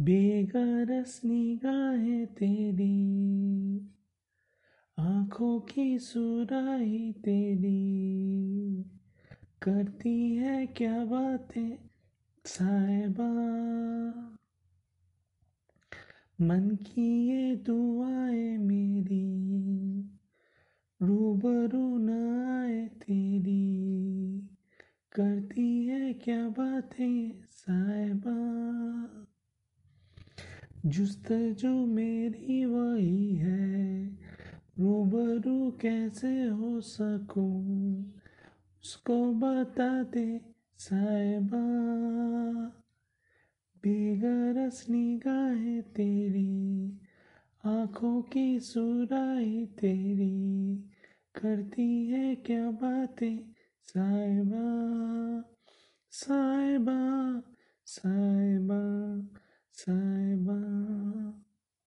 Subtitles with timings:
[0.00, 3.10] बेगरस निगाहें तेरी।
[4.98, 8.10] आँखों की सुराही तेरी।
[9.62, 11.78] करती है क्या बातें
[12.44, 13.30] साहिबा?
[16.40, 19.50] मन की ये दुआएँ मेरी,
[21.02, 22.10] रूबरू न
[22.46, 23.80] आए तेरी।
[25.12, 28.59] करती है क्या बातें साहिबा?
[30.86, 34.06] जुस्तजू मेरी वही है,
[34.78, 38.04] रूबरू कैसे हो सकूँ?
[38.84, 40.40] उसको बता दे
[40.78, 41.64] साहिबा
[43.82, 47.00] बेगरस निगाहें तेरी,
[47.64, 50.76] आँखों की सुराही तेरी,
[51.34, 53.36] करती है क्या बातें
[53.82, 54.64] साहिबा?
[56.10, 57.42] साहिबा
[57.86, 58.80] साहिबा
[59.72, 59.92] 在
[60.44, 60.79] 吗？